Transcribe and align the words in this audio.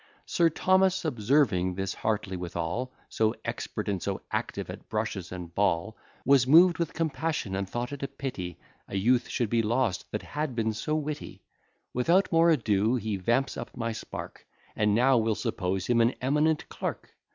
Sir 0.25 0.49
Thomas, 0.49 1.05
observing 1.05 1.75
this 1.75 1.93
Hartley 1.93 2.35
withal 2.35 2.91
So 3.07 3.35
expert 3.45 3.87
and 3.87 4.01
so 4.01 4.23
active 4.31 4.67
at 4.67 4.89
brushes 4.89 5.31
and 5.31 5.53
ball, 5.53 5.95
Was 6.25 6.47
moved 6.47 6.79
with 6.79 6.95
compassion, 6.95 7.55
and 7.55 7.69
thought 7.69 7.91
it 7.91 8.01
a 8.01 8.07
pity 8.07 8.57
A 8.87 8.95
youth 8.97 9.29
should 9.29 9.51
be 9.51 9.61
lost, 9.61 10.09
that 10.11 10.23
had 10.23 10.55
been 10.55 10.73
so 10.73 10.95
witty: 10.95 11.43
Without 11.93 12.31
more 12.31 12.49
ado, 12.49 12.95
he 12.95 13.15
vamps 13.17 13.55
up 13.57 13.77
my 13.77 13.91
spark, 13.91 14.47
And 14.75 14.95
now 14.95 15.19
we'll 15.19 15.35
suppose 15.35 15.85
him 15.85 16.01
an 16.01 16.15
eminent 16.19 16.67
clerk! 16.67 17.15